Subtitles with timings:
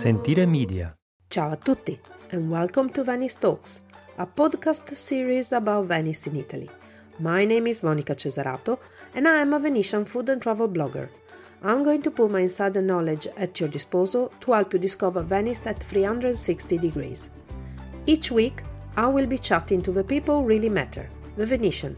[0.00, 0.96] Sentire Media.
[1.28, 3.82] Ciao a tutti and welcome to Venice Talks,
[4.16, 6.70] a podcast series about Venice in Italy.
[7.18, 8.78] My name is Monica Cesarato
[9.14, 11.10] and I am a Venetian food and travel blogger.
[11.62, 15.66] I'm going to put my insider knowledge at your disposal to help you discover Venice
[15.66, 17.28] at 360 degrees.
[18.06, 18.62] Each week,
[18.96, 21.94] I will be chatting to the people who really matter, the Venetian.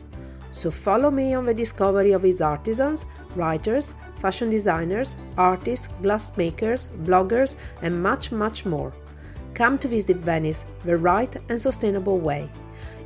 [0.50, 3.06] So follow me on the discovery of its artisans,
[3.36, 8.94] writers, fashion designers, artists, glassmakers, bloggers, and much, much more.
[9.52, 12.48] Come to visit Venice the right and sustainable way.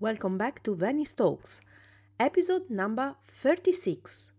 [0.00, 1.60] Welcome back to Venice Talks,
[2.18, 4.32] episode number 36.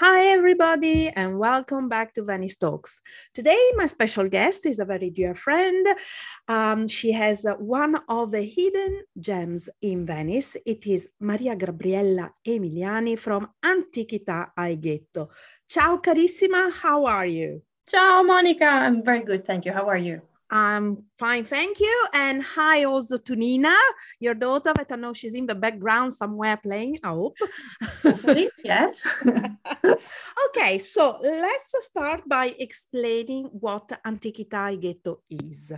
[0.00, 3.02] Hi, everybody, and welcome back to Venice Talks.
[3.34, 5.86] Today, my special guest is a very dear friend.
[6.48, 10.56] Um, she has one of the hidden gems in Venice.
[10.64, 14.78] It is Maria Gabriella Emiliani from Antichità al.
[15.68, 17.62] Ciao, carissima, how are you?
[17.86, 18.64] Ciao, Monica.
[18.64, 19.46] I'm very good.
[19.46, 19.72] Thank you.
[19.72, 20.22] How are you?
[20.52, 22.06] I'm fine, thank you.
[22.12, 23.74] And hi also to Nina,
[24.20, 27.38] your daughter, but I know she's in the background somewhere playing, I hope.
[28.02, 29.00] Hopefully, yes.
[30.48, 35.72] okay, so let's start by explaining what Antichità al Ghetto is.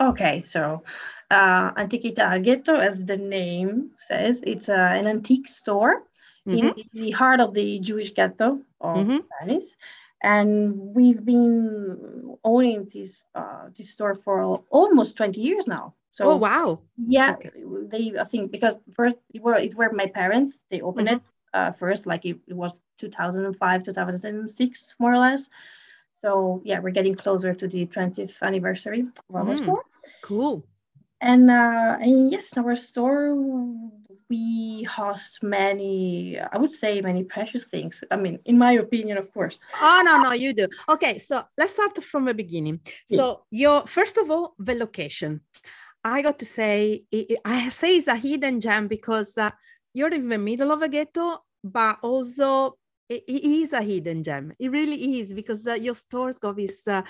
[0.00, 0.84] Okay, so
[1.28, 6.04] uh, Antichità al Ghetto, as the name says, it's uh, an antique store
[6.46, 6.78] mm-hmm.
[6.78, 9.18] in the heart of the Jewish ghetto of mm-hmm.
[9.40, 9.76] Venice
[10.22, 15.94] and we've been owning this uh, this store for almost 20 years now.
[16.10, 16.80] So oh wow.
[16.96, 17.50] Yeah okay.
[17.88, 21.16] they i think because first it were it were my parents they opened mm-hmm.
[21.16, 21.22] it
[21.54, 25.48] uh, first like it, it, was 2005 2006 more or less.
[26.14, 29.84] So yeah we're getting closer to the 20th anniversary of our mm, store.
[30.22, 30.64] Cool.
[31.20, 33.36] And uh and yes our store
[34.30, 38.02] we host many i would say many precious things.
[38.10, 39.58] I mean in my opinion of course.
[39.82, 40.68] Oh no no you do.
[40.88, 42.80] Okay so let's start from the beginning.
[43.06, 45.40] So your first of all the location.
[46.02, 47.04] I got to say
[47.44, 49.50] i say it's a hidden gem because uh,
[49.92, 52.78] you're in the middle of a ghetto but also
[53.10, 54.52] it is a hidden gem.
[54.58, 57.02] It really is because uh, your stores got this uh,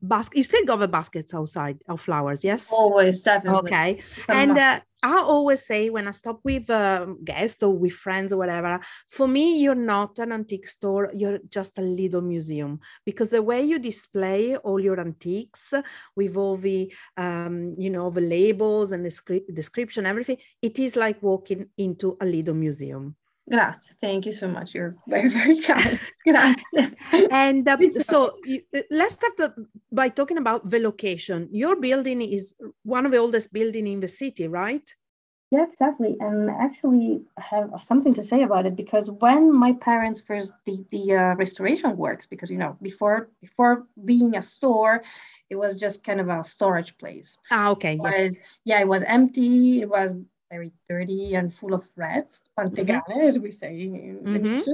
[0.00, 0.36] basket.
[0.36, 2.70] You still got the baskets outside of flowers, yes?
[2.72, 3.70] Always, definitely.
[3.70, 4.00] Okay.
[4.28, 8.38] and uh, I always say when I stop with um, guests or with friends or
[8.38, 13.42] whatever, for me, you're not an antique store, you're just a little museum because the
[13.42, 15.74] way you display all your antiques
[16.16, 20.96] with all the, um, you know, the labels and the script, description, everything, it is
[20.96, 23.14] like walking into a little museum.
[23.50, 23.92] Grazie.
[24.00, 24.74] Thank you so much.
[24.74, 26.00] You're very, very kind.
[26.24, 26.96] Grazie.
[27.30, 29.54] and uh, so you, let's start
[29.92, 31.48] by talking about the location.
[31.52, 32.54] Your building is
[32.84, 34.94] one of the oldest building in the city, right?
[35.50, 36.16] Yeah, exactly.
[36.20, 40.84] And actually I have something to say about it because when my parents first did
[40.90, 45.04] the uh, restoration works, because, you know, before before being a store,
[45.50, 47.36] it was just kind of a storage place.
[47.50, 47.92] Ah, okay.
[47.92, 48.76] It was, yeah.
[48.76, 49.82] yeah, it was empty.
[49.82, 50.16] It was
[50.50, 53.26] very dirty and full of rats, pantegane, mm-hmm.
[53.26, 54.70] as we say in mm-hmm.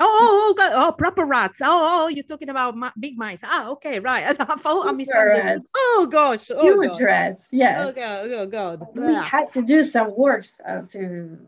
[0.00, 1.60] oh, oh, oh, oh, proper rats.
[1.62, 3.40] Oh, oh, you're talking about ma- big mice.
[3.44, 4.36] Ah, okay, right.
[4.40, 5.62] I misunderstood.
[5.76, 7.00] Oh gosh, oh, huge God.
[7.00, 7.46] rats.
[7.52, 7.78] Yes.
[7.80, 8.86] Oh God, oh God.
[8.94, 11.38] We had to do some works uh, to,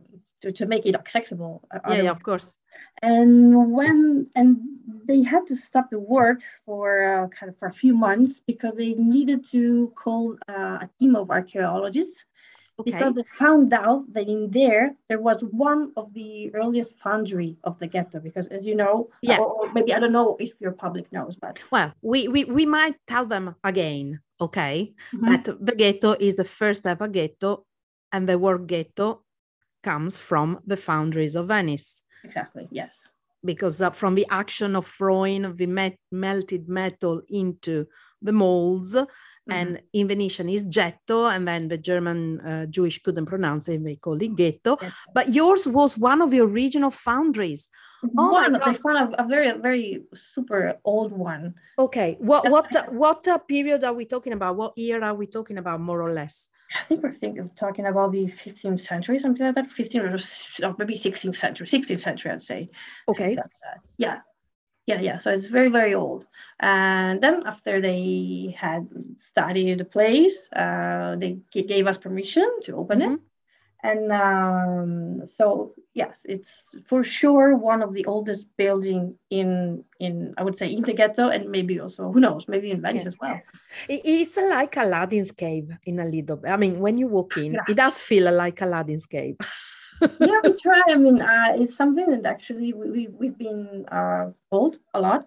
[0.42, 1.66] to to make it accessible.
[1.74, 2.56] Uh, yeah, yeah, of course.
[3.02, 4.58] And when and
[5.06, 8.74] they had to stop the work for uh, kind of for a few months because
[8.76, 12.24] they needed to call uh, a team of archaeologists
[12.80, 12.90] Okay.
[12.90, 17.78] Because they found out that in there there was one of the earliest foundry of
[17.78, 18.18] the ghetto.
[18.18, 19.38] Because as you know, yeah.
[19.38, 22.96] or maybe I don't know if your public knows, but well, we we, we might
[23.06, 24.92] tell them again, okay?
[25.12, 25.30] Mm-hmm.
[25.30, 27.64] That the ghetto is the first ever ghetto,
[28.10, 29.22] and the word ghetto
[29.84, 32.02] comes from the foundries of Venice.
[32.24, 32.66] Exactly.
[32.70, 33.06] Yes.
[33.44, 37.86] Because uh, from the action of throwing the met- melted metal into
[38.22, 38.96] the molds
[39.48, 39.86] and mm-hmm.
[39.92, 44.20] in Venetian is getto, and then the German uh, Jewish couldn't pronounce it, they call
[44.20, 44.78] it ghetto.
[45.12, 47.68] But yours was one of the original foundries.
[48.16, 51.54] Oh one, found a, a, very, very super old one.
[51.78, 54.56] Okay, what what uh, what uh, period are we talking about?
[54.56, 56.48] What year are we talking about, more or less?
[56.74, 59.70] I think we're thinking talking about the 15th century, something like that.
[59.70, 62.68] 15th or maybe 16th century, 16th century, I'd say.
[63.08, 63.36] Okay.
[63.36, 63.46] Like
[63.96, 64.20] yeah,
[64.86, 66.26] yeah yeah so it's very very old
[66.60, 68.86] and then after they had
[69.18, 73.14] studied the place uh, they g- gave us permission to open mm-hmm.
[73.14, 73.20] it
[73.82, 80.42] and um, so yes it's for sure one of the oldest building in in i
[80.42, 83.08] would say in the ghetto and maybe also who knows maybe in venice yeah.
[83.08, 83.40] as well
[83.88, 87.60] it's like aladdin's cave in a little bit i mean when you walk in yeah.
[87.68, 89.36] it does feel like aladdin's cave
[90.20, 90.82] yeah, we try.
[90.88, 95.26] I mean, uh, it's something that actually we, we, we've been uh, told a lot.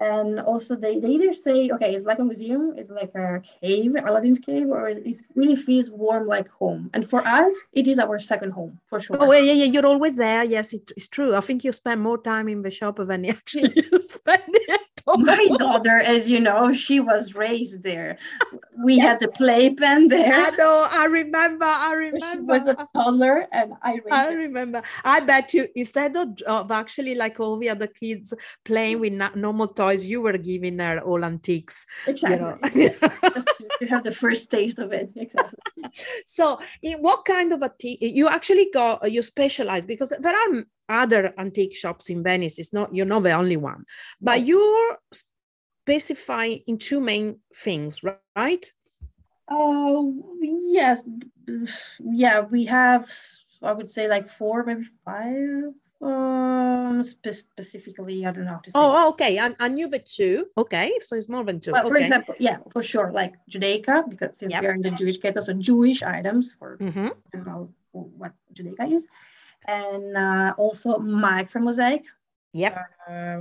[0.00, 3.94] And also they, they either say okay it's like a museum it's like a cave
[3.94, 6.90] aladdin's cave or it really feels warm like home.
[6.94, 9.16] And for us it is our second home for sure.
[9.20, 10.42] Oh yeah yeah you're always there.
[10.42, 11.36] Yes it, it's true.
[11.36, 14.42] I think you spend more time in the shop than you actually spend
[15.06, 15.20] it
[15.50, 18.18] my daughter, as you know, she was raised there.
[18.82, 19.04] We yes.
[19.04, 20.32] had the playpen there.
[20.32, 20.88] I know.
[20.90, 21.66] I remember.
[21.66, 22.58] I remember.
[22.58, 24.00] She was a toddler, and I.
[24.10, 24.82] I remember.
[25.04, 28.32] I bet you instead of, of actually like all the other kids
[28.64, 31.86] playing with normal toys, you were giving her all antiques.
[32.06, 32.38] Exactly.
[32.38, 33.02] You, know?
[33.78, 35.10] to have the first taste of it.
[35.16, 35.58] Exactly.
[36.26, 39.10] so, in what kind of a tea you actually got?
[39.10, 42.58] You specialize because there are other antique shops in Venice.
[42.58, 43.84] It's not you're not the only one,
[44.20, 44.98] but you're
[45.86, 48.02] specifying in two main things,
[48.36, 48.70] right?
[49.50, 51.00] Oh uh, yes,
[52.00, 52.40] yeah.
[52.40, 53.10] We have
[53.62, 55.72] I would say like four, maybe five.
[56.02, 58.72] Um, spe- specifically, I don't know how to say.
[58.74, 59.38] Oh, okay.
[59.38, 60.48] I, I knew the two.
[60.58, 61.72] Okay, so it's more than two.
[61.72, 61.90] Well, okay.
[61.90, 64.60] For example, yeah, for sure, like Judaica, because since yep.
[64.62, 67.08] we are in the Jewish ghetto, so Jewish items for mm-hmm.
[67.46, 69.06] Know what Judaica is
[69.66, 72.04] and uh, also micro mosaic.
[72.52, 72.78] Yep.
[73.08, 73.38] Uh,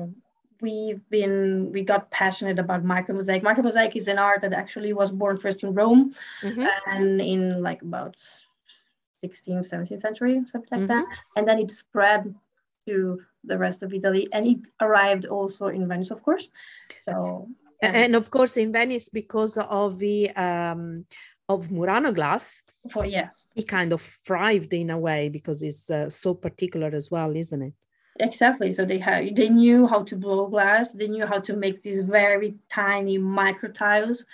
[0.61, 3.43] we've been we got passionate about micro mosaic.
[3.43, 6.65] Micro mosaic is an art that actually was born first in Rome mm-hmm.
[6.87, 8.15] and in like about
[9.23, 10.87] 16th, 17th century, something like mm-hmm.
[10.87, 11.05] that.
[11.35, 12.33] And then it spread
[12.85, 16.47] to the rest of Italy and it arrived also in Venice, of course.
[17.05, 17.47] So
[17.81, 21.05] and of course in Venice because of the um,
[21.49, 22.61] of Murano glass.
[22.95, 23.35] Oh, yes.
[23.55, 27.61] It kind of thrived in a way because it's uh, so particular as well, isn't
[27.61, 27.73] it?
[28.19, 28.73] Exactly.
[28.73, 30.91] So they had they knew how to blow glass.
[30.91, 34.25] They knew how to make these very tiny micro tiles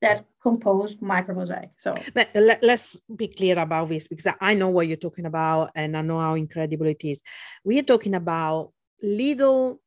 [0.00, 1.70] that composed micro mosaic.
[1.76, 5.70] So, but let, us be clear about this because I know what you're talking about
[5.74, 7.20] and I know how incredible it is.
[7.64, 9.80] We are talking about little,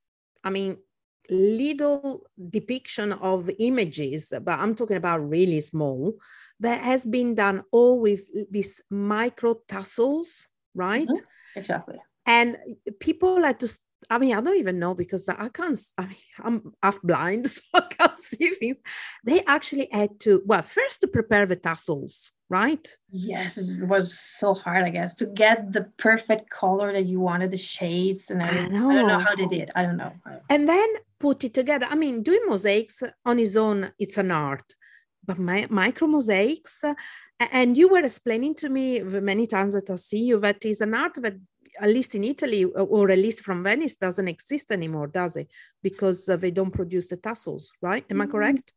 [0.43, 0.77] I mean,
[1.29, 6.15] little depiction of images, but I'm talking about really small
[6.59, 8.21] that has been done all with
[8.51, 11.07] these micro tassels, right?
[11.07, 11.59] Mm-hmm.
[11.59, 11.97] Exactly.
[12.25, 12.57] And
[12.99, 13.79] people like to,
[14.09, 17.61] I mean, I don't even know because I can't, I mean, I'm half blind, so
[17.73, 18.81] I can't see things.
[19.23, 22.87] They actually had to, well, first to prepare the tassels, right?
[23.09, 27.51] Yes, it was so hard, I guess, to get the perfect color that you wanted,
[27.51, 28.75] the shades and everything.
[28.75, 28.89] I.
[28.89, 29.71] I don't know how they did.
[29.75, 30.13] I don't know.
[30.49, 30.87] And then
[31.19, 31.87] put it together.
[31.89, 34.75] I mean, doing mosaics on his own, it's an art
[35.25, 36.83] but my, micro mosaics.
[37.51, 40.93] And you were explaining to me many times that I see you that is an
[40.93, 41.35] art that
[41.81, 45.49] at least in Italy or at least from Venice doesn't exist anymore, does it?
[45.81, 48.05] Because uh, they don't produce the tassels, right?
[48.11, 48.73] Am I correct?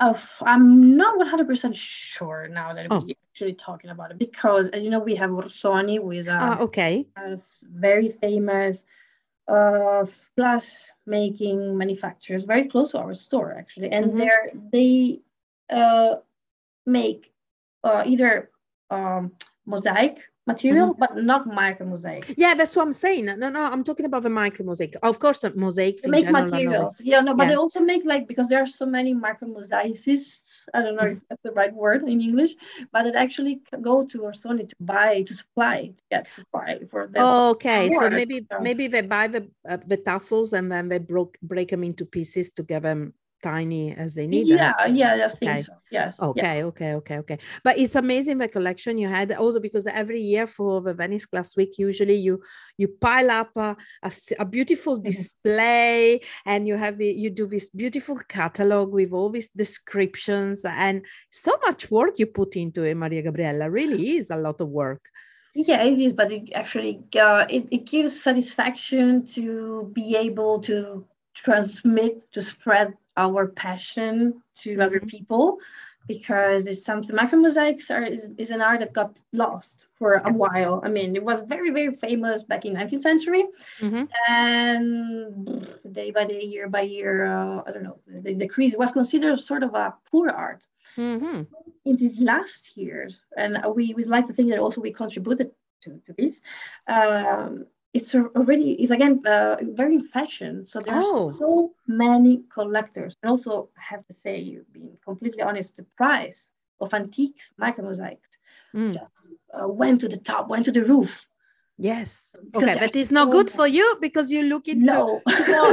[0.00, 3.00] Oh, I'm not 100% sure now that oh.
[3.00, 6.34] we're actually talking about it because, as you know, we have Orsoni, who is a,
[6.34, 7.06] uh, okay.
[7.62, 8.84] very famous
[9.48, 10.04] uh,
[10.36, 14.18] glass making manufacturers, very close to our store actually, and mm-hmm.
[14.18, 15.20] they're they
[15.70, 16.16] uh,
[16.84, 17.32] make
[17.84, 18.50] uh, either
[18.90, 19.32] um,
[19.64, 21.00] mosaic material, mm-hmm.
[21.00, 22.34] but not micro mosaic.
[22.36, 23.26] Yeah, that's what I'm saying.
[23.26, 24.94] No, no, I'm talking about the micro mosaic.
[25.02, 26.02] Of course, mosaics.
[26.02, 27.00] They make materials.
[27.02, 27.50] Yeah, no, but yeah.
[27.50, 30.64] they also make like because there are so many micro mosaicists.
[30.74, 32.54] I don't know if that's the right word in English,
[32.92, 37.24] but it actually go to Orsoni to buy to supply to get supply for them.
[37.24, 38.60] Oh, okay, so maybe so.
[38.60, 42.50] maybe they buy the uh, the tassels and then they broke break them into pieces
[42.52, 45.62] to give them tiny as they need yeah yeah i think okay.
[45.62, 46.64] so yes okay yes.
[46.64, 50.80] okay okay okay but it's amazing the collection you had also because every year for
[50.80, 52.42] the venice glass week usually you
[52.78, 55.04] you pile up a, a, a beautiful mm-hmm.
[55.04, 61.52] display and you have you do this beautiful catalog with all these descriptions and so
[61.66, 65.08] much work you put into it maria gabriella really is a lot of work
[65.54, 71.04] yeah it is but it actually uh, it, it gives satisfaction to be able to
[71.34, 74.80] transmit to spread our passion to mm-hmm.
[74.80, 75.58] other people
[76.06, 80.32] because it's something micro mosaics are is, is an art that got lost for a
[80.32, 83.44] while i mean it was very very famous back in 19th century
[83.80, 84.04] mm-hmm.
[84.28, 89.38] and day by day year by year uh, i don't know the decrease was considered
[89.40, 90.64] sort of a poor art
[90.96, 91.42] mm-hmm.
[91.84, 95.50] in these last years and we would like to think that also we contributed
[95.82, 96.40] to, to this
[96.88, 100.66] um, it's already it's again uh, very in fashion.
[100.66, 101.34] So there are oh.
[101.38, 103.14] so many collectors.
[103.22, 106.40] And also, I have to say, you being completely honest, the price
[106.80, 108.28] of antique micro mosaics
[108.74, 108.92] mm.
[108.92, 109.12] just
[109.56, 111.26] uh, went to the top, went to the roof.
[111.78, 112.34] Yes.
[112.54, 115.20] Okay, but it's not good for you because you look into No.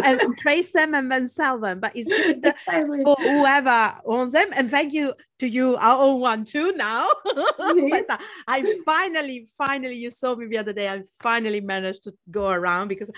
[0.03, 1.79] and praise them and then sell them.
[1.79, 3.03] But it's good exactly.
[3.03, 4.49] for whoever owns them.
[4.53, 5.75] And thank you to you.
[5.75, 7.07] I own one too now.
[7.25, 8.17] but uh,
[8.47, 10.89] I finally, finally, you saw me the other day.
[10.89, 13.09] I finally managed to go around because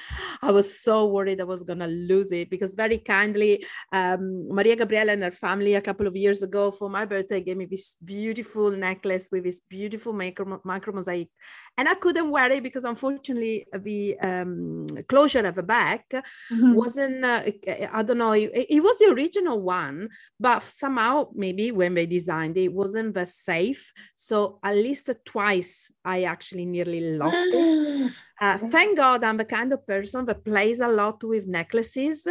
[0.43, 2.51] I was so worried I was gonna lose it.
[2.51, 6.87] Because very kindly, um, Maria Gabriella and her family a couple of years ago for
[6.87, 11.29] my birthday gave me this beautiful necklace with this beautiful micro, micro mosaic,
[11.77, 16.05] and I couldn't wear it because unfortunately the um, closure of the back
[16.51, 16.75] Mhm.
[16.75, 17.41] wasn't uh,
[17.93, 22.57] i don't know it, it was the original one but somehow maybe when they designed
[22.57, 23.91] it, it wasn't that safe.
[24.15, 28.11] So at least twice i actually nearly lost it.
[28.41, 32.27] Uh, thank god i'm the kind of person that plays a lot with necklaces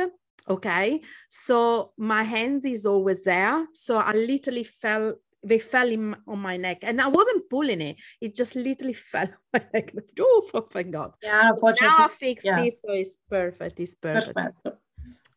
[0.48, 1.00] okay?
[1.28, 3.66] So my hand is always there.
[3.72, 7.96] So i literally fell they fell in on my neck and i wasn't pulling it
[8.20, 12.04] it just literally fell on my neck like, oh thank god yeah, now.
[12.04, 12.62] I fixed yeah.
[12.62, 13.80] this, so it's perfect.
[13.80, 14.34] It's perfect.
[14.34, 14.78] Perfect.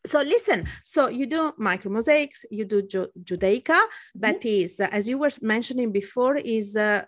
[0.05, 3.79] So listen, so you do micro mosaics, you do Ju- Judaica.
[4.15, 7.05] That is, uh, as you were mentioning before, is uh,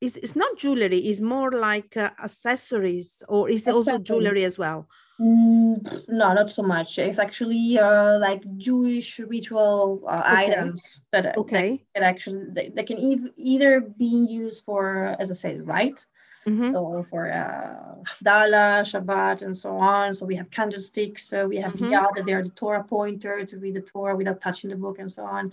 [0.00, 0.98] is it's not jewelry.
[0.98, 4.88] It's more like uh, accessories, or is it also jewelry as well?
[5.20, 6.98] Mm, no, not so much.
[6.98, 10.46] It's actually uh, like Jewish ritual uh, Okay.
[10.46, 11.84] items that, that Okay.
[11.94, 16.04] can actually they, they can ev- either be used for, as I said, right.
[16.46, 16.70] Mhm.
[16.72, 20.14] So for uh, Havdalah, Shabbat, and so on.
[20.14, 21.24] So we have candlesticks.
[21.28, 21.90] So we have Mhm.
[21.92, 24.98] Yad, that they are the Torah pointer to read the Torah without touching the book,
[24.98, 25.52] and so on.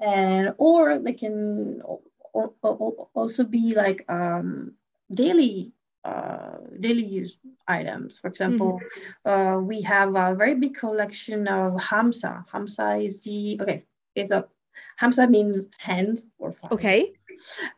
[0.00, 2.02] And or they can al-
[2.34, 4.72] al- al- also be like um,
[5.12, 5.72] daily
[6.04, 8.18] uh, daily use items.
[8.20, 8.80] For example,
[9.24, 12.44] uh, we have a very big collection of Hamsa.
[12.52, 13.84] Hamsa is the okay.
[14.14, 14.46] It's a
[15.00, 16.54] Hamsa means hand or.
[16.70, 17.12] Okay.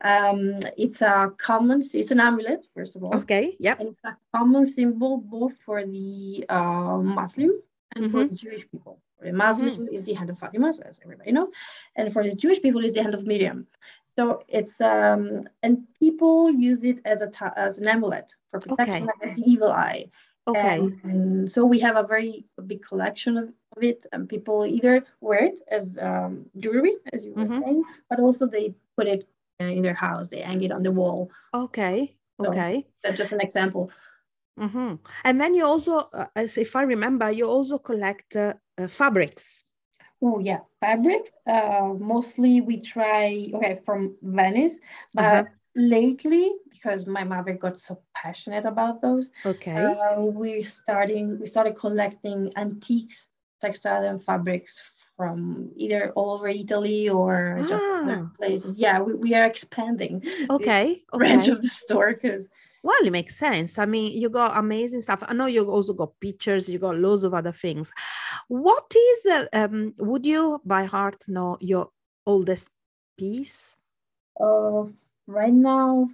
[0.01, 1.81] Um, it's a common.
[1.93, 3.55] It's an amulet, first of all, Okay.
[3.59, 3.79] Yep.
[3.79, 7.51] and it's a common symbol both for the uh, Muslim
[7.95, 8.29] and for Mhm.
[8.29, 8.99] the Jewish people.
[9.17, 11.49] For the Muslim is the hand of Fatima, so as everybody knows,
[11.95, 13.65] and for the Jewish people is the hand of Miriam.
[14.17, 19.07] So it's um, and people use it as a ta- as an amulet for protection
[19.15, 20.09] against the evil eye.
[20.47, 20.77] Okay.
[20.79, 23.45] And, and so we have a very big collection of,
[23.75, 27.61] of it, and people either wear it as um, jewelry, as you were Mhm.
[27.63, 29.27] saying, but also they put it
[29.61, 30.29] uh, in their house.
[30.29, 31.29] They hang it on the wall.
[31.53, 32.15] Okay.
[32.41, 32.87] So- Okay.
[33.03, 33.91] That's just an example.
[34.57, 38.87] hmm And then you also, uh, as if I remember, you also collect uh, uh,
[38.87, 39.63] fabrics.
[40.21, 41.37] Oh yeah, fabrics.
[41.45, 44.77] Uh, mostly we try okay from Venice,
[45.13, 45.43] but Uh-huh.
[45.75, 49.77] lately because my mother got so passionate about those, Okay.
[49.77, 53.27] uh, we starting we started collecting antiques,
[53.61, 54.81] textile and fabrics
[55.17, 58.31] from either all over Italy or just other Ah.
[58.39, 58.77] places.
[58.79, 61.03] Yeah, we, we are expanding okay.
[61.13, 62.47] the range of the store because
[62.83, 63.77] Well, it makes sense.
[63.77, 65.23] I mean, you got amazing stuff.
[65.27, 67.91] I know you also got pictures, you got loads of other things.
[68.47, 71.89] What is, uh, um, would you by heart know your
[72.25, 72.71] oldest
[73.17, 73.77] piece?
[74.39, 74.83] uh,
[75.27, 76.09] right now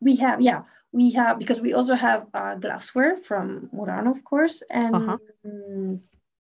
[0.00, 4.62] we have yeah we have because we also have uh, glassware from Murano of course
[4.70, 5.18] and Uh-huh.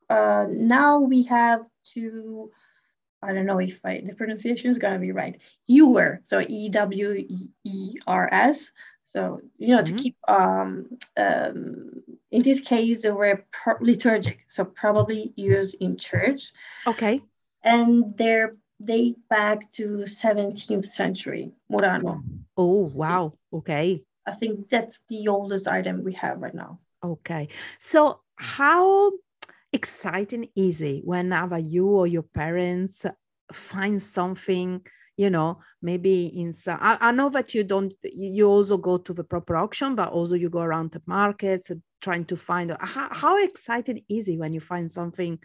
[0.10, 1.62] uh, now we have
[1.94, 2.52] two
[3.22, 7.26] I don't know if I, the pronunciation is gonna be right Ewer so E W
[7.64, 8.72] E R S
[9.12, 9.86] so you know Mhm.
[9.88, 15.98] to keep um, um in this case they were pro- liturgic so probably used in
[15.98, 16.52] church
[16.88, 17.22] Okay.
[17.64, 22.24] and they're date back to 17th century Murano.
[22.56, 23.34] Oh, wow.
[23.54, 24.04] Okay.
[24.26, 26.80] I think that's the oldest item we have right now.
[27.04, 27.48] Okay.
[27.80, 29.12] So, how
[29.74, 33.06] exciting is it whenever you or your parents
[33.52, 34.82] find something,
[35.20, 39.14] you know, maybe in some, I, I know that you don't, you also go to
[39.14, 43.44] the proper auction, but also you go around the markets trying to find how, how
[43.44, 45.38] excited is it when you find something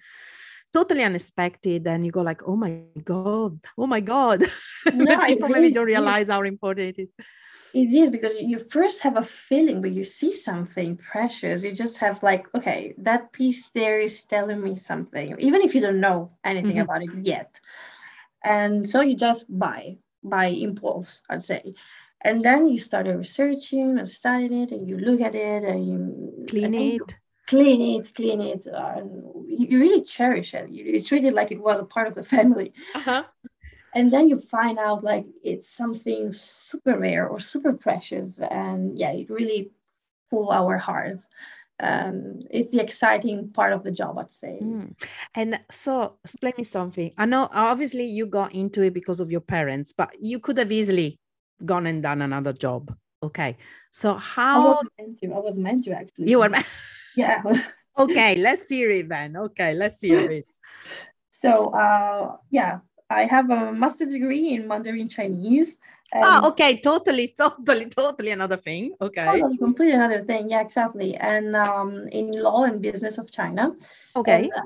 [0.73, 4.45] totally unexpected and you go like, oh my God, oh my God.
[4.95, 7.27] No, People maybe don't realize how important it is.
[7.75, 11.65] It is because you first have a feeling when you see something precious.
[11.65, 15.81] You just have like, okay, that piece there is telling me something, even if you
[15.81, 16.83] don't know anything Mhm.
[16.83, 17.59] about it yet.
[18.45, 21.75] And so you just buy by impulse, I'd say.
[22.23, 26.47] And then you started researching and studying it, and you look at it, and you
[26.49, 27.17] Clean and then you it.
[27.47, 28.67] clean it, clean it.
[28.67, 29.11] Uh, and
[29.49, 30.71] you, you really cherish it.
[30.71, 32.73] You, you treat it like it was a part of the family.
[32.95, 33.25] Uh-huh.
[33.95, 38.39] And then you find out like it's something super rare or super precious.
[38.41, 39.71] And yeah, it really
[40.31, 41.27] pull our hearts.
[41.81, 44.59] Um, it's the exciting part of the job, I'd say.
[44.63, 44.95] Mm.
[45.35, 47.13] And so, explain me something.
[47.19, 50.71] I know obviously you got into it because of your parents, but you could have
[50.71, 51.19] easily
[51.65, 53.57] gone and done another job Okay.
[53.91, 55.33] So how I wasn't meant to.
[55.33, 56.31] I was meant to actually.
[56.31, 56.51] you were
[57.17, 57.43] yeah.
[57.99, 59.37] okay, let's hear it then.
[59.37, 60.59] Okay, let's hear this.
[61.31, 65.79] So uh yeah, I have a master's degree in Mandarin Chinese.
[66.13, 68.95] Ah, okay, totally, totally, totally another thing.
[69.01, 69.25] Okay.
[69.25, 70.51] Totally, completely another thing.
[70.51, 71.17] Yeah, exactly.
[71.17, 73.73] And um, in law and business of China.
[74.15, 74.45] Okay.
[74.45, 74.63] And, uh,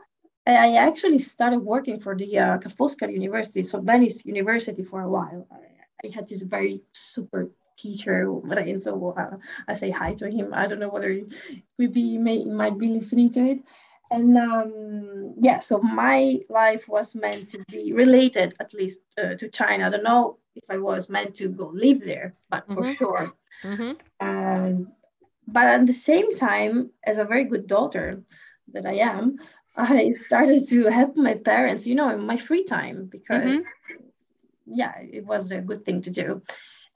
[0.51, 5.47] I actually started working for the uh, Ca' University, so Venice University, for a while.
[5.53, 10.55] I, had this very super teacher, and so uh, I say hi to him.
[10.55, 11.25] I don't know whether he,
[11.79, 13.59] maybe may, might be listening to it.
[14.11, 19.49] And um, yeah, so my life was meant to be related, at least uh, to
[19.49, 19.87] China.
[19.87, 22.83] I don't know if I was meant to go live there, but mm-hmm.
[22.83, 23.33] for sure.
[23.63, 23.93] Mm-hmm.
[24.27, 24.93] Um,
[25.47, 28.23] but at the same time, as a very good daughter
[28.73, 29.39] that I am,
[29.77, 34.03] I started to help my parents, you know, in my free time because, mm-hmm.
[34.67, 36.43] yeah, it was a good thing to do.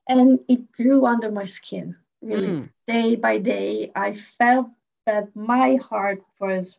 [0.08, 2.48] And it grew under my skin, really.
[2.48, 2.68] Mm.
[2.88, 4.66] Day by day, I felt
[5.06, 6.76] that my heart was,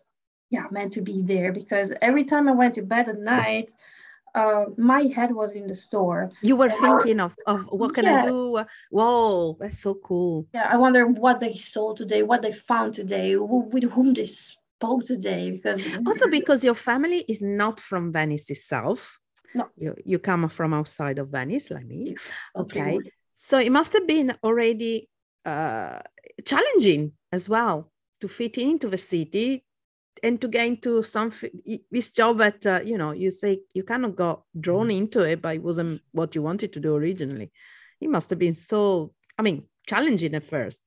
[0.49, 3.71] yeah, meant to be there because every time I went to bed at night,
[4.35, 6.31] uh, my head was in the store.
[6.41, 8.23] You were thinking of, of what can yeah.
[8.23, 8.65] I do?
[8.89, 10.47] Whoa, that's so cool.
[10.53, 14.25] Yeah, I wonder what they saw today, what they found today, who, with whom they
[14.25, 19.19] spoke today because also because your family is not from Venice itself.
[19.55, 19.69] No.
[19.77, 22.15] You, you come from outside of Venice, like me.
[22.55, 22.99] Okay.
[23.35, 25.09] So it must have been already
[25.45, 25.99] uh,
[26.43, 29.63] challenging as well to fit into the city
[30.21, 31.49] and to get into something
[31.91, 35.03] this job that uh, you know you say you kind of got drawn mm-hmm.
[35.03, 37.51] into it but it wasn't what you wanted to do originally
[37.99, 40.81] it must have been so i mean challenging at first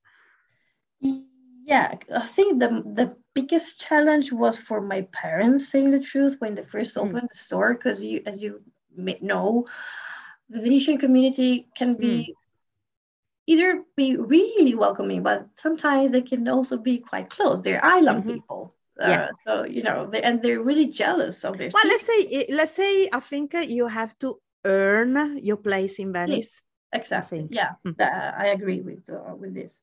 [1.01, 6.55] yeah i think the the biggest challenge was for my parents saying the truth when
[6.55, 7.01] they first hmm.
[7.01, 7.29] opened mm.
[7.29, 8.63] the store because you as you
[8.97, 9.67] may know
[10.49, 12.35] the venetian community can be mm.
[13.47, 18.37] either be really welcoming but sometimes they can also be quite close they're island mm-hmm.
[18.37, 19.29] people uh, yeah.
[19.45, 23.09] so you know they, and they're really jealous of their well let's say let's say
[23.13, 26.63] i think you have to earn your place in venice
[26.93, 27.95] exactly yeah mm.
[28.39, 29.81] i agree with uh, with this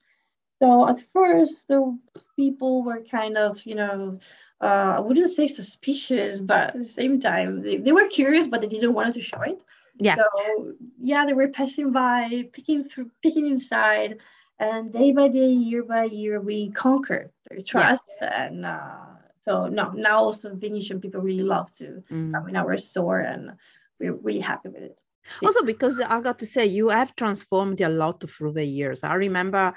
[0.64, 2.00] so at first, the
[2.38, 4.18] people were kind of, you know,
[4.62, 8.62] uh, I wouldn't say suspicious, but at the same time, they, they were curious, but
[8.62, 9.62] they didn't want to show it.
[10.00, 10.16] Yeah.
[10.16, 14.20] So yeah, they were passing by, picking through, picking inside,
[14.60, 18.12] and day by day, year by year, we conquered their trust.
[18.22, 18.46] Yeah.
[18.46, 19.06] And uh,
[19.42, 22.34] so no, now also Venetian people really love to mm.
[22.34, 23.52] come in our store, and
[24.00, 25.00] we're really happy with it.
[25.44, 29.04] Also, because I got to say, you have transformed a lot through the years.
[29.04, 29.74] I remember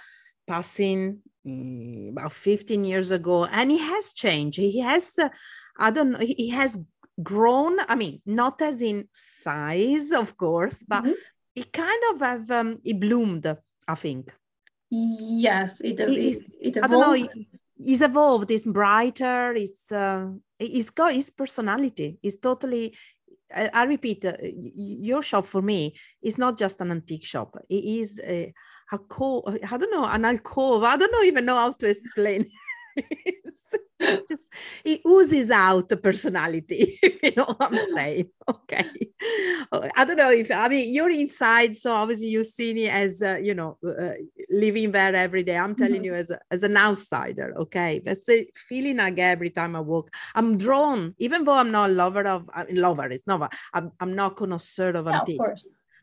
[0.46, 5.28] passing um, about 15 years ago and he has changed he has uh,
[5.78, 6.84] i don't know he has
[7.22, 11.12] grown i mean not as in size of course but mm-hmm.
[11.54, 13.46] he kind of have um, he bloomed
[13.88, 14.32] i think
[14.90, 17.28] yes it, it, it, it i don't know
[17.76, 20.26] he's evolved he's brighter it's uh,
[20.58, 22.94] he's got his personality he's totally
[23.54, 27.56] I, I repeat, uh, your shop for me is not just an antique shop.
[27.68, 28.52] It is a,
[28.90, 30.82] a co- I don't know, an alcove.
[30.82, 32.50] I don't know even know how to explain.
[32.96, 33.74] it's
[34.28, 34.52] just
[34.84, 38.28] it oozes out the personality you know what i'm saying?
[38.48, 38.84] Okay.
[39.96, 43.36] I don't know if i mean you're inside so obviously you see me as uh,
[43.36, 44.12] you know uh,
[44.50, 45.56] living there every day.
[45.56, 46.04] I'm telling mm-hmm.
[46.04, 48.00] you as, a, as an outsider okay?
[48.04, 51.14] That's the feeling i get every time i walk i'm drawn.
[51.18, 54.36] Even though i'm not a lover of I mean, lover it's not i'm, I'm not
[54.36, 55.58] connoisseur of yeah, antique of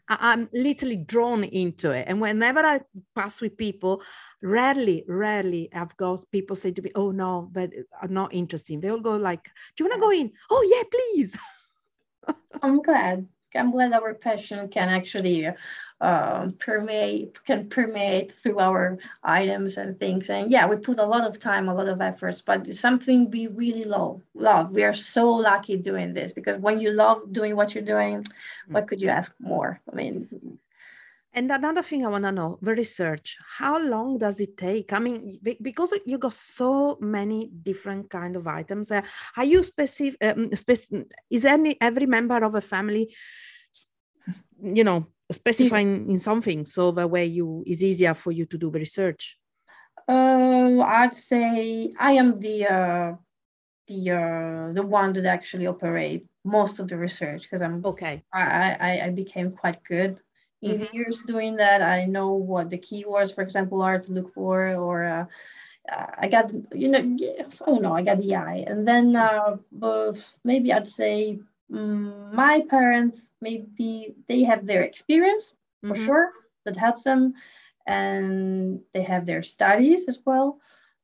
[0.10, 2.06] I'm literally drawn into it.
[2.08, 2.82] And whenever I
[3.16, 4.02] pass with people,
[4.42, 8.82] rarely, rarely I've got people say to me, Oh no, but I'm not interested.
[8.82, 10.32] They'll go like, Do you want to go in?
[10.50, 11.38] Oh yeah, please.
[12.62, 13.28] I'm glad.
[13.56, 15.48] I'm glad our passion can actually
[16.02, 20.30] uh, permeate can permeate through our items and things.
[20.30, 23.32] And yeah, we put a lot of time, a lot of efforts, but it's something
[23.32, 24.22] we really love.
[24.34, 24.72] Love.
[24.72, 28.26] We are so lucky doing this because when you love doing what you're doing,
[28.68, 29.80] what could you ask more?
[29.92, 30.53] I mean.
[31.34, 34.94] And another thing I want to know, the research, how long does it take?
[34.94, 39.02] I mean, because you got so many different kind of items, uh,
[39.36, 43.14] are you specific, um, spec- is any, every member of a family,
[44.62, 48.70] you know, specifying in something so the way you is easier for you to do
[48.70, 49.38] the research
[50.08, 53.14] uh, i'd say i am the uh,
[53.88, 58.78] the uh, the one that actually operate most of the research because i'm okay I,
[58.90, 60.22] I i became quite good
[60.64, 60.96] mm-hmm.
[60.96, 65.06] years doing that i know what the keywords for example are to look for or
[65.06, 65.26] uh,
[66.18, 68.64] I got, you know, I don't I got the eye.
[68.66, 69.58] And then uh,
[70.46, 71.40] maybe I'd say
[71.74, 76.06] Mm, my parents maybe they have their experience for mm-hmm.
[76.06, 76.32] sure
[76.66, 77.34] that helps them
[77.88, 80.60] and they have their studies as well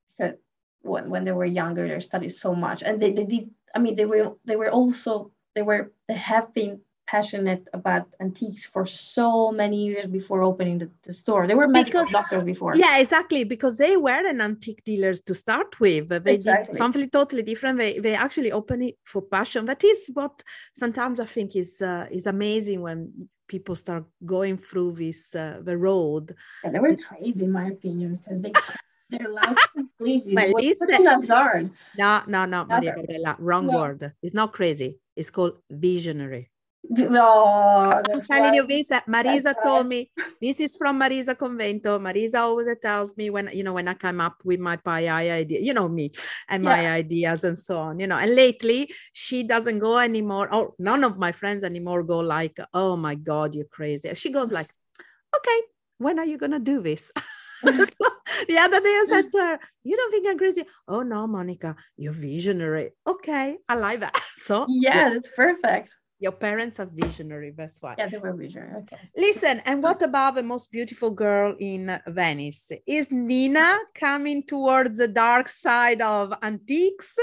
[0.09, 0.35] because
[0.81, 3.95] when, when they were younger they studied so much and they, they did i mean
[3.95, 9.51] they were they were also they were they have been passionate about antiques for so
[9.51, 11.47] many years before opening the, the store.
[11.47, 12.75] They were medical because, doctors before.
[12.75, 13.43] Yeah, exactly.
[13.43, 16.09] Because they were an antique dealers to start with.
[16.09, 16.71] They exactly.
[16.71, 17.79] did something totally different.
[17.79, 19.65] They, they actually open it for passion.
[19.65, 20.43] That is what
[20.73, 22.99] sometimes I think is uh, is amazing when
[23.47, 26.35] people start going through this uh, the road.
[26.63, 28.53] Yeah, they were crazy, in my opinion, because they
[29.09, 30.53] their life completely.
[30.67, 31.71] listen, Nazard.
[31.97, 33.77] No, no, no, Maria Gabriella, wrong no.
[33.77, 34.13] word.
[34.21, 34.99] It's not crazy.
[35.15, 36.51] It's called visionary.
[36.91, 38.91] Oh, I'm telling you this.
[38.91, 40.09] Uh, Marisa told me
[40.41, 41.99] this is from Marisa Convento.
[41.99, 45.59] Marisa always tells me when you know when I come up with my pie idea,
[45.59, 46.11] you know me
[46.47, 46.93] and my yeah.
[46.93, 48.17] ideas and so on, you know.
[48.17, 50.53] And lately she doesn't go anymore.
[50.53, 54.51] Or none of my friends anymore go like, "Oh my God, you're crazy." She goes
[54.51, 54.73] like,
[55.35, 55.61] "Okay,
[55.97, 57.11] when are you gonna do this?"
[57.63, 58.09] so
[58.47, 60.63] the other day I said to her, You don't think I'm crazy?
[60.87, 62.91] Oh no, Monica, you're visionary.
[63.05, 64.15] Okay, I like that.
[64.39, 65.19] So yeah, yeah.
[65.35, 65.93] perfect.
[66.21, 67.95] Your parents are visionary, that's why.
[67.97, 68.75] Yeah, they were visionary.
[68.81, 68.97] Okay.
[69.15, 72.71] Listen, and what about the most beautiful girl in Venice?
[72.85, 77.17] Is Nina coming towards the dark side of antiques?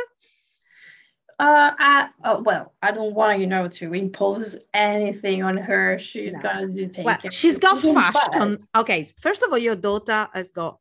[1.39, 5.99] Uh, I, oh, well, I don't want you know to impose anything on her.
[5.99, 6.41] She's no.
[6.41, 8.59] gonna do take well, She's got fashion.
[8.75, 10.79] Okay, first of all, your daughter has got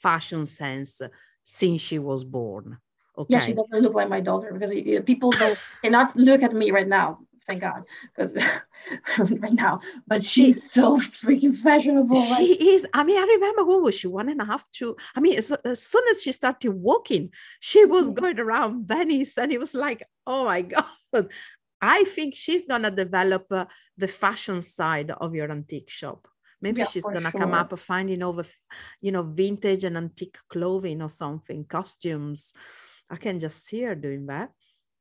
[0.00, 1.02] fashion sense
[1.42, 2.78] since she was born.
[3.18, 3.34] Okay.
[3.34, 4.70] Yeah, she doesn't look like my daughter because
[5.04, 7.84] people don't cannot look at me right now thank God,
[8.14, 8.36] because
[9.40, 12.20] right now, but she's so freaking fashionable.
[12.22, 12.86] She like, is.
[12.92, 14.96] I mean, I remember what was she one and a half, two.
[15.16, 17.30] I mean, as, as soon as she started walking,
[17.60, 18.20] she was mm-hmm.
[18.20, 20.62] going around Venice, and it was like, oh my
[21.12, 21.28] God.
[21.80, 26.28] I think she's gonna develop uh, the fashion side of your antique shop.
[26.60, 27.40] Maybe yeah, she's gonna sure.
[27.40, 28.44] come up finding over,
[29.00, 32.52] you know, vintage and antique clothing or something, costumes.
[33.08, 34.50] I can just see her doing that.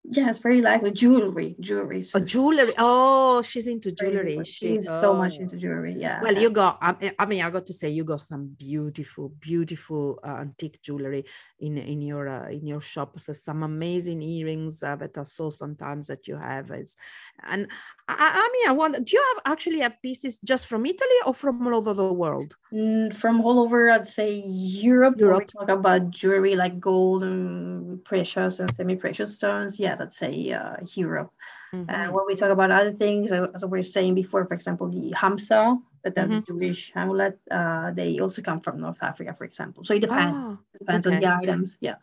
[0.10, 2.02] Yes, very likely jewelry, jewelry.
[2.02, 2.72] So oh, jewelry.
[2.78, 4.40] Oh, she's into jewelry.
[4.46, 5.02] She's oh.
[5.02, 5.96] so much into jewelry.
[5.98, 6.22] Yeah.
[6.22, 6.78] Well, you got.
[6.82, 11.26] I mean, I got to say, you got some beautiful, beautiful uh, antique jewelry
[11.60, 13.20] in in your uh, in your shop.
[13.20, 16.72] So some amazing earrings uh, that I saw sometimes that you have.
[16.72, 16.96] Is,
[17.44, 17.68] and
[18.10, 21.34] I, I mean, I wonder, do you have actually have pieces just from Italy or
[21.34, 22.56] from all over the world?
[22.72, 25.16] Mm, from all over, I'd say Europe.
[25.20, 25.40] Europe.
[25.40, 29.78] we talk about jewelry like gold and precious and semi-precious stones.
[29.78, 31.34] Yes, I'd say uh, Europe.
[31.74, 31.90] Mm-hmm.
[31.90, 34.88] And when we talk about other things, uh, as we were saying before, for example,
[34.88, 36.32] the Hamsa, that mm-hmm.
[36.32, 39.84] the Jewish amulet, uh, they also come from North Africa, for example.
[39.84, 40.34] So it depends.
[40.34, 41.16] Oh, it depends okay.
[41.18, 41.78] on the items.
[41.82, 41.96] Yeah.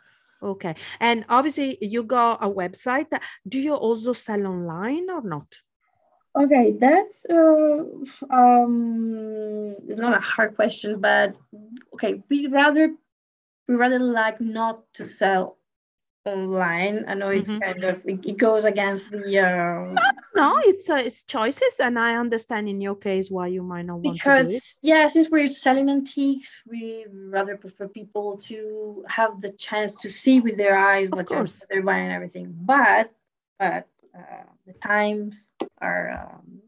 [0.43, 0.75] Okay.
[1.01, 3.07] And obviously, you got a website.
[3.49, 5.47] Do you also sell online or not?
[6.37, 7.85] Okay, that's uh,
[8.31, 11.37] um, it's not a hard question, but
[11.94, 12.92] okay, we rather
[13.68, 15.59] we rather like not to sell
[16.27, 17.05] online.
[17.07, 17.61] I know it's mm-hmm.
[17.61, 19.38] kind of it, goes against the.
[19.38, 23.62] Uh, no, no, it's uh, it's choices, and I understand in your case why you
[23.62, 24.73] might not want because, to do it.
[24.83, 30.40] yeah, since we're selling antiques, we rather prefer people to have the chance to see
[30.40, 31.61] with their eyes of what course.
[31.61, 32.55] They're, they're buying and everything.
[32.59, 33.12] But
[33.59, 33.87] but
[34.18, 35.48] uh, the times
[35.81, 36.11] are.
[36.11, 36.61] Um,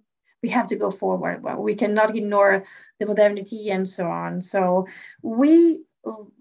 [0.42, 1.42] we have to go forward.
[1.42, 2.64] Well, we cannot ignore
[3.00, 4.42] the modernity and so on.
[4.42, 4.86] So
[5.22, 5.80] we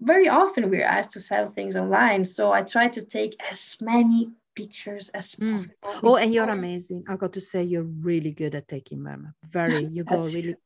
[0.00, 2.24] very often we're asked to sell things online.
[2.24, 5.68] So I try to take as many pictures as mm.
[5.82, 6.10] possible.
[6.10, 7.04] Oh, and you're amazing.
[7.08, 9.34] I got to say, you're really good at taking them.
[9.48, 10.56] Very, you go really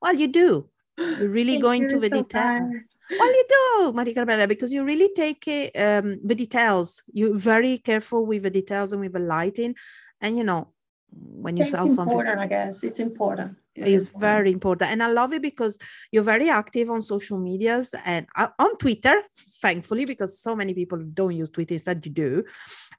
[0.00, 0.14] well.
[0.14, 0.68] You do.
[0.96, 2.70] You're really going to the so detail.
[3.18, 5.42] Well, you do, Maria Gabriella, because you really take
[5.76, 7.02] um, the details.
[7.12, 9.74] You're very careful with the details and with the lighting.
[10.20, 10.68] And you know,
[11.10, 12.82] when you it's sell something, I guess.
[12.82, 14.90] It's important is very important.
[14.90, 15.78] And i love it because
[16.10, 19.22] you're very active on social medias and uh, on twitter
[19.60, 22.44] thankfully because so many people don't use twitter instead you do.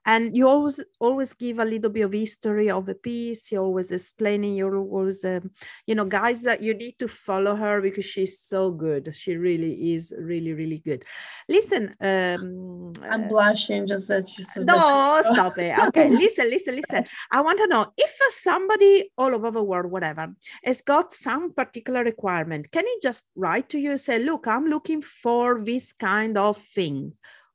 [0.04, 3.52] And you always always give a little bit of history of a piece.
[3.52, 5.50] You're always explaining you're always um,
[5.86, 9.14] you know guys that you need to follow her because she's so good.
[9.14, 11.04] She really is really really good.
[11.48, 15.78] Listen um i'm uh, blushing just that you said no stop it.
[15.88, 17.04] Okay listen listen listen.
[17.30, 22.04] I want to know if somebody all over the world whatever has got some particular
[22.04, 22.70] requirement.
[22.70, 26.56] Can he just write to you and say look i'm looking for this kind of
[26.56, 27.12] thing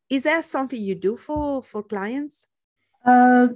[0.10, 2.48] is there something you do for for clients?
[3.06, 3.50] Uh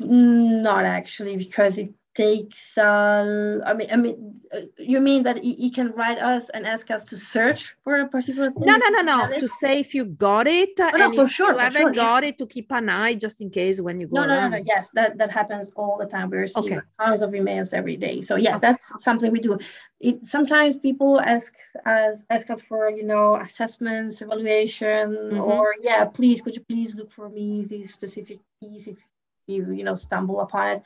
[0.00, 5.54] not actually because it takes uh, i mean i mean uh, you mean that he,
[5.54, 8.88] he, can write us and ask us to search for a particular thing no no
[8.88, 11.82] no no to say if you got it oh, no, for if sure, you haven't
[11.82, 12.30] sure, got yes.
[12.32, 14.56] it to keep an eye just in case when you go no no, no no
[14.64, 16.80] yes that that happens all the time we receive Okay.
[17.00, 18.66] tons of emails every day so yeah Okay.
[18.66, 19.58] that's something we do
[20.00, 21.54] it sometimes people ask
[21.86, 25.40] us ask us for you know assessments evaluation Mhm.
[25.40, 28.98] or yeah please could you please look for me these specific keys if
[29.46, 30.82] you you know stumble upon it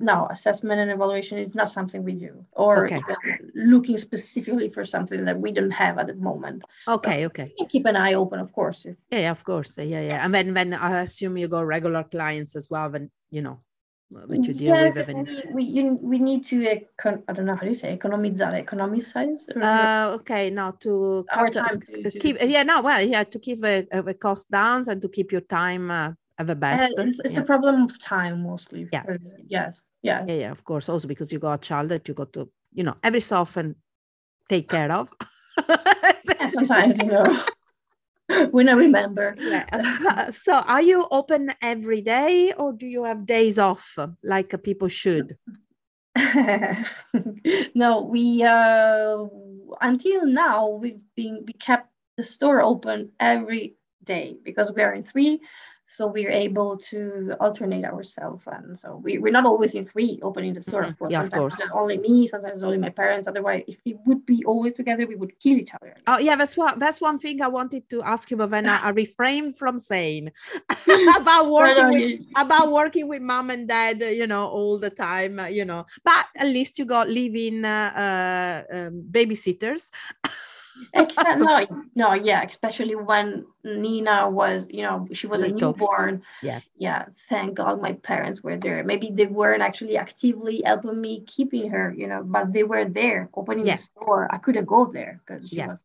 [0.00, 3.00] no assessment and evaluation is not something we do or Okay.
[3.54, 7.66] looking specifically for something that we don't have at the moment okay okay we can
[7.68, 10.74] keep an eye open of course yeah, yeah of course yeah yeah and then when
[10.74, 13.60] i assume you go regular clients as well then you know
[14.10, 17.44] that you deal yeah, with even we, we, you, we need to, econ- I don't
[17.44, 19.44] know how you say, economizzare, economicize?
[19.54, 23.22] or- uh okay now to Our cut- time to- to- keep yeah no well yeah
[23.24, 26.88] to keep the, the cost down and to keep your time uh, at the Uh,
[26.98, 27.40] it's it's yeah.
[27.40, 28.88] a problem of time mostly.
[28.92, 29.04] Yeah.
[29.46, 29.82] Yes.
[30.02, 30.24] Yeah.
[30.28, 32.84] yeah yeah of course also because you got a child that you got to you
[32.84, 33.74] know every so often
[34.48, 35.08] take care of
[36.38, 37.38] Yeah, sometimes, you know,
[38.50, 39.34] when I remember.
[39.40, 39.66] Yeah.
[39.98, 44.54] So, so are you open every day or do you have days off uh, like
[44.54, 45.36] uh, people should
[47.74, 49.24] no, we, uh,
[49.80, 55.04] until now, we've been, we kept the store open every day because we are in
[55.04, 55.40] three.
[55.90, 58.44] So we're able to alternate ourselves.
[58.46, 60.88] And so we, we're not always in three opening the store, Mhm.
[60.90, 61.12] of course.
[61.12, 61.70] Yeah, of Sometimes course.
[61.72, 63.26] only me, sometimes only my parents.
[63.26, 65.94] Otherwise, if we would be always together, we would kill each other.
[66.06, 68.88] oh yeah that's what that's one thing i wanted to ask you but then i,
[69.04, 70.30] refrained from saying
[71.20, 75.64] about working with about working with mom and dad you know all the time you
[75.64, 79.90] know but at least you got living uh, uh, um, babysitters
[80.94, 86.22] Except, no, no, yeah, especially when Nina was, you know, she was a newborn.
[86.42, 86.60] Yeah.
[86.76, 87.06] Yeah.
[87.28, 88.82] Thank God my parents were there.
[88.84, 93.28] Maybe they weren't actually actively helping me keeping her, you know, but they were there
[93.34, 93.76] opening Yeah.
[93.76, 94.28] the store.
[94.32, 95.68] I couldn't go there because she Yeah.
[95.68, 95.84] was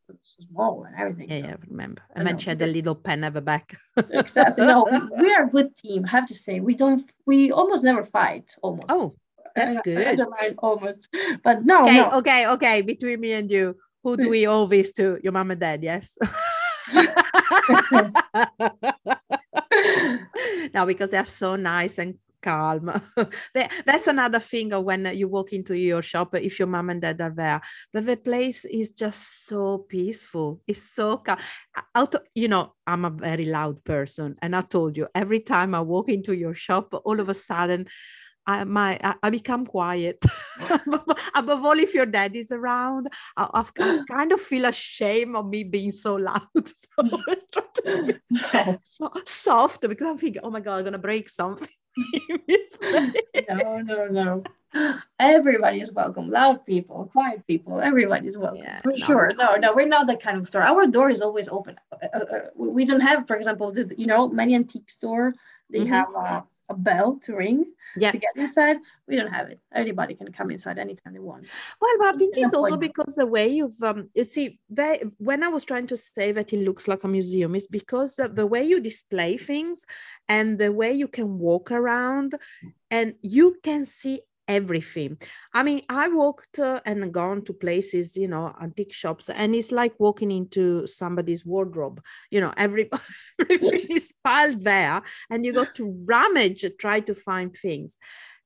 [0.50, 1.30] small and everything.
[1.30, 3.42] yeah so- yeah I remember I then know, she had a little pen at the
[3.42, 3.76] back
[4.12, 4.66] Exactly.
[4.66, 4.86] No,
[5.18, 6.06] we- are a good team.
[6.06, 8.56] I have to say, we don't, we almost never fight.
[8.62, 8.88] Almost.
[8.90, 9.16] oh
[9.56, 11.10] that's I- I good underline almost,
[11.44, 12.12] but no, okay no.
[12.20, 15.20] okay okay between me and you who do we owe this to?
[15.24, 16.18] Your mom and dad yes?
[20.74, 22.92] No because they're so nice and calm.
[23.86, 27.34] That's another thing when you walk into your shop if your mom and dad are
[27.36, 27.62] there.
[27.92, 30.62] But the place is just so peaceful.
[30.68, 31.38] It's so calm
[31.96, 35.82] out you know i'm a very loud person and i told you every time i
[35.82, 37.88] walk into your shop all of a sudden
[38.46, 40.24] I, my, I, I become quiet.
[41.36, 45.64] Above all, if your dad is around, I, I kind of feel ashamed of me
[45.64, 46.42] being so loud.
[46.66, 46.88] So
[47.28, 51.30] I try to speak so soft because I'm thinking, oh my god, I'm gonna break
[51.30, 51.68] something.
[52.30, 53.14] in this place."
[53.50, 54.44] no, no, no.
[55.20, 56.30] Everybody is welcome.
[56.30, 58.58] Loud people, quiet people, everybody is welcome.
[58.64, 59.32] Yeah, for no, sure.
[59.38, 60.64] No, no, we're not that kind of store.
[60.64, 61.76] Our door is always open.
[61.92, 65.34] Uh, uh, uh, we don't have, for example, the, you know, many antique store.
[65.70, 65.88] They Mhm.
[65.90, 68.12] have a, a bell to ring Yeah.
[68.12, 68.78] to get inside.
[69.08, 69.60] We don't have it.
[69.74, 71.48] Anybody can come inside anytime they want.
[71.82, 75.44] Well, but I think it's also because the way you've um, you see, they, when
[75.44, 78.64] I was trying to say that it looks like a museum, is because the way
[78.64, 79.86] you display things
[80.28, 82.36] and the way you can walk around,
[82.90, 85.18] and you can see everything.
[85.54, 89.72] I mean, I walked uh, and gone to places, you know, antique shops, and it's
[89.72, 92.02] like walking into somebody's wardrobe.
[92.32, 92.90] You know, every
[93.40, 97.98] everything is piled there, and you got to rummage, try to find things.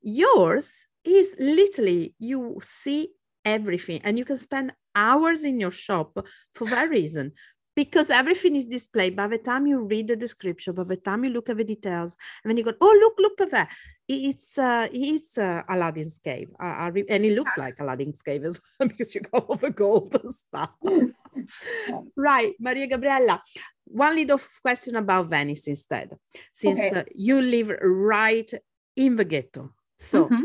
[0.02, 3.10] Yours is literally you see
[3.46, 6.18] everything and you can spend hours in your shop
[6.54, 7.32] for that reason
[7.78, 11.30] because everything is displayed by the time you read the description by the time you
[11.30, 13.70] look at the details and then you go oh look look at that
[14.08, 18.46] it's uh it's uh, aladdin's cave I, I re- and it looks like aladdin's cave
[18.46, 20.72] as well because you got all the gold and stuff
[22.16, 23.42] right maria gabriella
[23.86, 26.18] one little question about venice instead
[26.54, 27.00] since Okay.
[27.00, 28.52] uh, you live right
[28.96, 30.44] in the ghetto so Mhm.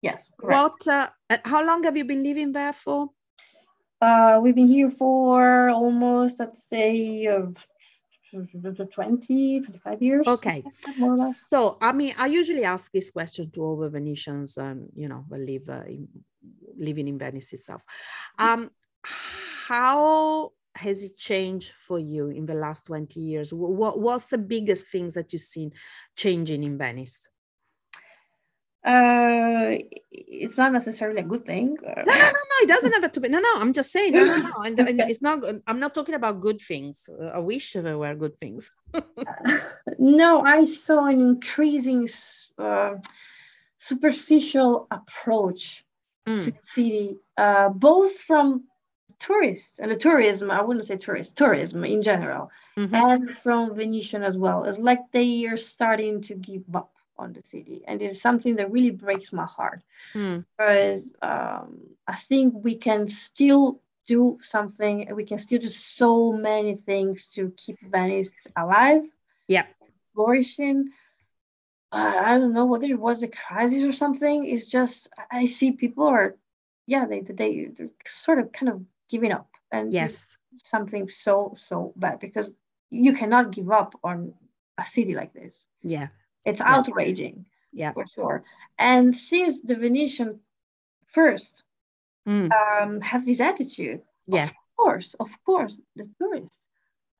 [0.00, 0.86] Yes, correct.
[0.86, 3.10] what uh, uh, how long have you been living there for
[4.00, 7.50] Uh, we've been here for almost, let's say, uh,
[8.30, 10.26] 20, 25 years.
[10.26, 10.64] okay
[10.98, 11.44] More or less.
[11.50, 15.24] so i mean i usually ask this question to all the venetians um, you know
[15.28, 16.08] who live uh, in,
[16.76, 17.82] living in venice itself
[18.38, 18.70] um
[19.04, 24.92] how has it changed for you in the last 20 years what, what's the biggest
[24.92, 25.72] things that you've seen
[26.16, 27.28] changing in venice
[28.88, 29.76] Uh,
[30.10, 31.76] it's not necessarily a good thing.
[31.86, 34.12] Uh, no no no no it doesn't have to be no no i'm just saying
[34.12, 37.38] no no no and, and it's not i'm not talking about good things Uh, i
[37.38, 38.70] wish there were good things
[39.98, 42.08] no, I saw an increasing,
[42.58, 42.94] uh,
[43.78, 45.84] superficial approach
[46.26, 46.44] mm.
[46.44, 48.64] to the city, uh, both from
[49.20, 52.94] tourists and the tourism, I wouldn't say tourists tourism in general, mm-hmm.
[52.94, 54.64] and from Venetian as well.
[54.64, 57.82] It's like they are starting to give up on the city.
[57.86, 59.82] And it's something that really breaks my heart.
[60.14, 60.44] Mm.
[60.56, 66.76] Because um, I think we can still do something, we can still do so many
[66.76, 69.02] things to keep Venice alive.
[69.46, 69.66] Yeah.
[70.14, 70.90] Flourishing.
[71.90, 74.46] Uh, I don't know whether it was a crisis or something.
[74.46, 76.36] It's just I see people are,
[76.86, 80.36] yeah, they they they're sort of kind of giving up, and yes,
[80.70, 82.50] something so so bad because
[82.90, 84.34] you cannot give up on
[84.76, 85.54] a city like this.
[85.82, 86.08] Yeah,
[86.48, 86.74] it's yeah.
[86.74, 87.46] outraging.
[87.72, 88.44] Yeah, for sure.
[88.78, 90.40] And since the Venetian
[91.12, 91.62] first
[92.26, 92.50] mm.
[92.50, 96.60] um, have this attitude, yeah, of course, of course, the tourists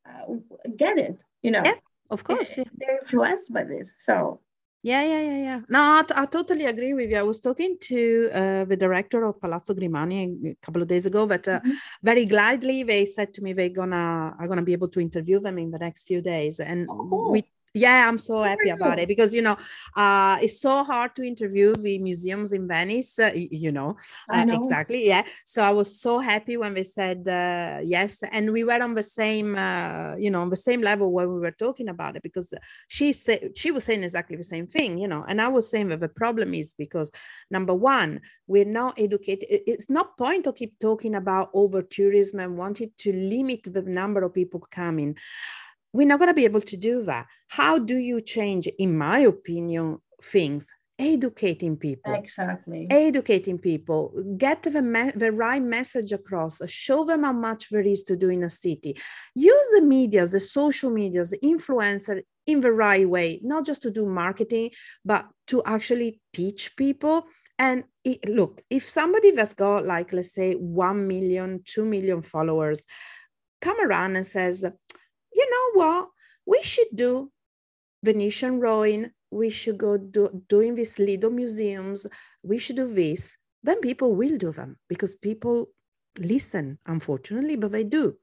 [0.06, 0.34] uh,
[0.76, 1.22] get it.
[1.42, 1.74] You know, yeah,
[2.10, 2.64] of course, yeah.
[2.76, 3.92] they're influenced by this.
[3.98, 4.40] So
[4.82, 5.60] yeah, yeah, yeah, yeah.
[5.68, 7.18] No, I, I totally agree with you.
[7.18, 11.26] I was talking to uh, the director of Palazzo Grimani a couple of days ago.
[11.26, 11.70] That uh, mm-hmm.
[12.02, 15.58] very gladly they said to me they're gonna are gonna be able to interview them
[15.58, 17.32] in the next few days, and oh, cool.
[17.32, 19.56] we yeah i'm so happy about it because you know
[19.96, 23.96] uh it's so hard to interview the museums in venice uh, you know,
[24.32, 25.22] uh, know, exactly yeah.
[25.44, 29.02] So i was so happy when they said uh, yes and we were on the
[29.02, 32.52] same uh, you know on the same level when we were talking about it because
[32.88, 35.88] she said she was saying exactly the same thing you know and i was saying
[35.88, 37.10] that the problem is because
[37.50, 42.56] number one we're not educated it's not point to keep talking about over tourism and
[42.56, 45.16] wanted to limit the number of people coming
[45.92, 47.26] we're not going to be able to do that.
[47.48, 50.70] How do you change, in my opinion, things?
[50.98, 52.12] Educating people.
[52.12, 52.88] Exactly.
[52.90, 54.12] Educating people.
[54.36, 56.60] Get the, me- the right message across.
[56.68, 58.98] Show them how much there is to do in a city.
[59.34, 63.90] Use the media, the social media, the influencer in the right way, not just to
[63.90, 64.70] do marketing,
[65.04, 67.26] but to actually teach people.
[67.58, 72.84] And it, look, if somebody that's got like, let's say, 1 million, 2 million followers,
[73.60, 74.64] come around and says,
[75.32, 76.08] you know what?
[76.46, 77.30] We should do
[78.02, 79.10] Venetian rowing.
[79.30, 82.06] We should go do, doing these Lido museums.
[82.42, 83.36] We should do this.
[83.62, 85.68] Then people will do them because people
[86.18, 88.16] listen, unfortunately, but they do.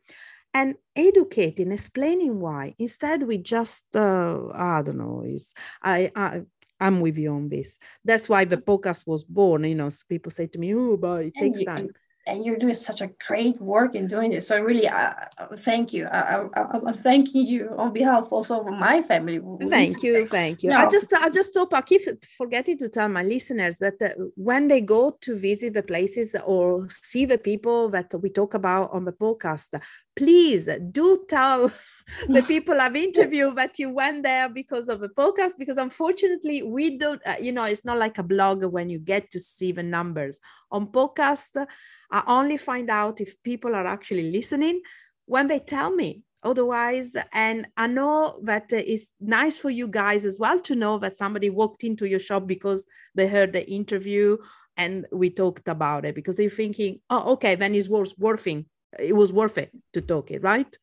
[0.54, 2.76] And educating, explaining why.
[2.80, 6.42] Instead, we just, uh, I don't know, is I, I
[6.80, 7.78] I'm with you on this.
[8.04, 9.64] That's why the podcast was born.
[9.64, 11.90] You know, people say to me, "Oh, but it takes time."
[12.28, 14.48] And you're doing such a great work in doing this.
[14.48, 15.12] So really, uh,
[15.58, 16.08] thank you.
[16.08, 19.40] I, am thanking you on behalf also of my family.
[19.70, 20.72] Thank you, thank you.
[20.72, 20.78] No.
[20.78, 22.02] I just, I just hope I keep
[22.38, 26.90] forgetting to tell my listeners that uh, when they go to visit the places or
[26.90, 29.80] see the people that we talk about on the podcast,
[30.16, 31.72] please do tell
[32.28, 35.54] the people I've interviewed that you went there because of the podcast.
[35.58, 39.32] Because unfortunately, we don't, uh, you know, it's not like a blog when you get
[39.32, 40.40] to see the numbers
[40.72, 41.66] on podcast.
[42.12, 44.82] I only find out if people are actually listening
[45.26, 50.38] when they tell me otherwise and i know that it's nice for you guys as
[50.40, 54.38] well to know that somebody walked into your shop because they heard the interview
[54.78, 58.64] and we talked about it because they're thinking oh okay then it's worth worthing
[59.00, 60.78] it was worth it to talk it, right?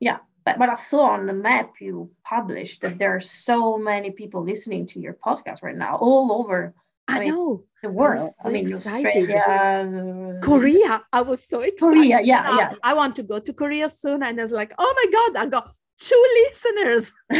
[0.00, 0.18] Yeah.
[0.44, 4.42] But, but I saw on the map you published that there are so many people
[4.42, 6.74] listening to your podcast right now, all over
[7.08, 8.22] I, I mean, know the world.
[8.22, 9.30] I, so I mean, excited.
[9.30, 11.02] Australia, Korea.
[11.12, 11.94] I was so excited.
[11.94, 12.74] Korea, yeah, yeah.
[12.82, 15.74] I want to go to Korea soon, and it's like, oh my god, I got
[15.98, 17.12] two listeners.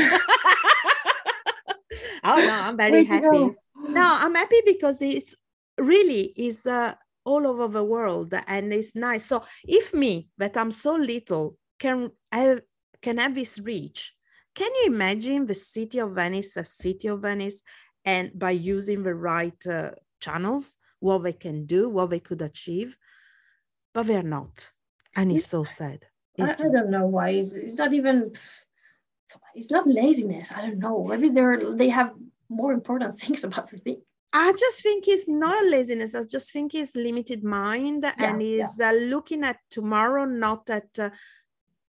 [2.25, 3.51] oh no, I'm very happy.
[3.89, 5.35] No, I'm happy because it's
[5.79, 9.25] really is uh, all over the world and it's nice.
[9.27, 12.63] So if me that i'm so little can have,
[13.01, 14.15] can have this reach
[14.55, 17.63] can you imagine the city of venice a city of venice
[18.05, 22.97] and by using the right uh, channels what they can do what they could achieve?
[23.93, 24.71] But they're not.
[25.15, 26.07] And it's so sad.
[26.39, 27.31] I, I, don't know why.
[27.31, 28.33] It's, it's not even
[29.55, 30.51] it's not laziness.
[30.51, 31.05] I don't know.
[31.05, 32.13] Maybe they're they have
[32.49, 34.01] more important things about the think
[34.33, 36.15] I just think it's not laziness.
[36.15, 38.91] I just think it's limited mind yeah, and is yeah.
[38.91, 41.11] uh, looking at tomorrow, not at uh,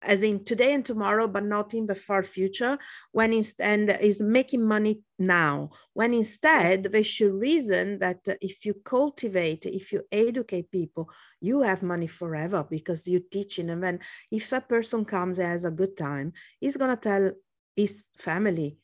[0.03, 2.79] as in today and tomorrow, but not in the far future.
[3.13, 5.71] When instead is making money now.
[5.93, 11.83] When instead they should reason that if you cultivate, if you educate people, you have
[11.83, 13.69] money forever because you're teaching.
[13.69, 14.01] And then
[14.33, 17.33] if a person comes and has a good time, he's gonna tell
[17.77, 18.79] his family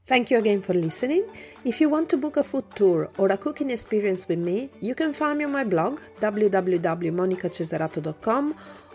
[0.08, 1.24] Thank you again for listening.
[1.66, 4.94] If you want to book a food tour or a cooking experience with me, you
[4.94, 8.54] can find me on my blog www.monicacesarato.com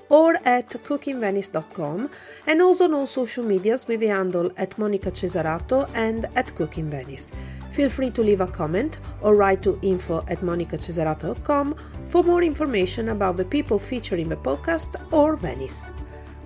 [0.09, 2.09] or at cookingvenice.com
[2.47, 6.89] and also on all social medias with the handle at Monica Cesarato and at Cooking
[6.89, 7.31] Venice.
[7.71, 11.75] Feel free to leave a comment or write to info at monicacesarato.com
[12.07, 15.91] for more information about the people featured in the podcast or Venice.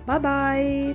[0.06, 0.94] Bye bye!